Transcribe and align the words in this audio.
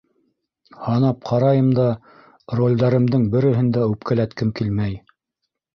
Һанап 0.85 1.19
ҡарайым 1.31 1.69
да, 1.81 1.85
ролдәремдең 2.61 3.29
береһен 3.37 3.73
дә 3.79 3.87
үпкәләткем 3.95 4.59
килмәй. 4.61 5.03